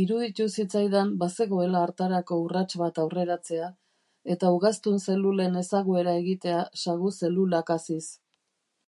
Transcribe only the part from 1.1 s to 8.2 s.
bazegoela hartarako urrats bat aurreratzea eta ugaztun-zelulen ezaguera egitea sagu-zelulak haziz.